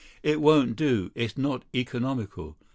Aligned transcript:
It 0.23 0.41
won't 0.41 0.75
do. 0.77 1.11
It's 1.13 1.37
not 1.37 1.63
economical." 1.75 2.57